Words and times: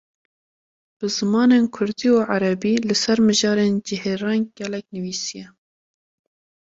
Bi 0.97 1.07
zimanên 1.17 1.63
Kurdî 1.75 2.07
û 2.17 2.19
Erebî, 2.35 2.75
li 2.87 2.95
ser 3.03 3.19
mijarên 3.27 3.73
cihêreng 3.87 4.45
gelek 4.59 4.85
nivîsiye 4.95 5.47